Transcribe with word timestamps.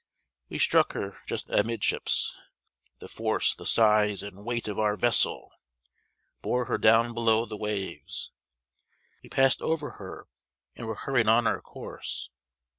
We 0.49 0.57
struck 0.57 0.93
her 0.93 1.19
just 1.27 1.47
amidships. 1.51 2.35
The 2.97 3.07
force, 3.07 3.53
the 3.53 3.67
size, 3.67 4.23
and 4.23 4.43
weight 4.43 4.67
of 4.67 4.79
our 4.79 4.95
vessel, 4.97 5.53
bore 6.41 6.65
her 6.65 6.79
down 6.79 7.13
below 7.13 7.45
the 7.45 7.55
waves; 7.55 8.31
we 9.21 9.29
passed 9.29 9.61
over 9.61 9.91
her 10.01 10.27
and 10.75 10.87
were 10.87 10.95
hurried 10.95 11.29
on 11.29 11.45
our 11.45 11.61
course. 11.61 12.31